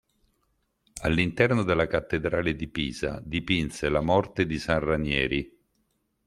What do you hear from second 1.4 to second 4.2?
della Cattedrale di Pisa dipinse la